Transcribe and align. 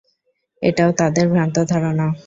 এটাও 0.61 0.91
তাদের 0.91 1.25
ভ্রান্ত 1.29 1.57
ধারণা। 1.71 2.07